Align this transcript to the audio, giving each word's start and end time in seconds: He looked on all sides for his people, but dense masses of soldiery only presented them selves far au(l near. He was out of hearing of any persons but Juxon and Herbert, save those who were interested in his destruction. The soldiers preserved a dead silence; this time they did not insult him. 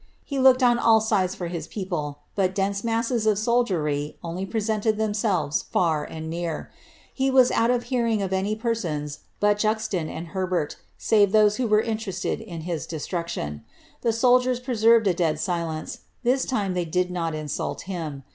He 0.25 0.39
looked 0.39 0.63
on 0.63 0.79
all 0.79 0.99
sides 0.99 1.35
for 1.35 1.47
his 1.47 1.67
people, 1.67 2.21
but 2.33 2.55
dense 2.55 2.83
masses 2.83 3.27
of 3.27 3.37
soldiery 3.37 4.17
only 4.23 4.47
presented 4.47 4.97
them 4.97 5.13
selves 5.13 5.61
far 5.61 6.07
au(l 6.07 6.23
near. 6.27 6.71
He 7.13 7.29
was 7.29 7.51
out 7.51 7.69
of 7.69 7.83
hearing 7.83 8.19
of 8.23 8.33
any 8.33 8.55
persons 8.55 9.19
but 9.39 9.59
Juxon 9.59 10.09
and 10.09 10.29
Herbert, 10.29 10.77
save 10.97 11.31
those 11.31 11.57
who 11.57 11.67
were 11.67 11.81
interested 11.81 12.41
in 12.41 12.61
his 12.61 12.87
destruction. 12.87 13.63
The 14.01 14.11
soldiers 14.11 14.59
preserved 14.59 15.05
a 15.05 15.13
dead 15.13 15.39
silence; 15.39 15.99
this 16.23 16.45
time 16.45 16.73
they 16.73 16.85
did 16.85 17.11
not 17.11 17.35
insult 17.35 17.81
him. 17.81 18.23